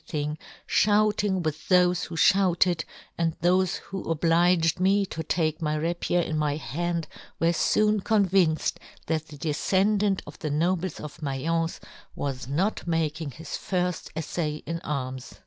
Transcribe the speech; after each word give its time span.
thing, 0.07 0.35
fhouting 0.67 1.43
with 1.43 1.55
thofe 1.69 2.05
who" 2.07 2.15
fhouted, 2.15 2.83
and 3.19 3.39
thofe 3.41 3.77
who 3.91 4.03
obhged 4.05 4.79
me" 4.79 5.05
to 5.05 5.21
take 5.21 5.61
my 5.61 5.75
rapier 5.75 6.19
in 6.21 6.35
my 6.35 6.55
hand 6.55 7.07
were" 7.39 7.53
foon 7.69 7.99
convinced 7.99 8.79
that 9.05 9.27
the 9.27 9.37
defcend" 9.37 10.01
ant 10.03 10.23
of 10.25 10.39
the 10.39 10.49
nobles 10.49 10.99
of 10.99 11.17
Maience 11.19 11.79
was" 12.15 12.47
not 12.61 12.87
making 12.87 13.29
his 13.29 13.49
firft 13.49 14.11
effay 14.13 14.63
in 14.65 14.79
arms. 14.79 15.35